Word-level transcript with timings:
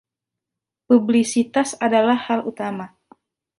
Publisitas 0.89 1.69
adalah 1.85 2.17
hal 2.27 2.39
utama. 2.51 2.85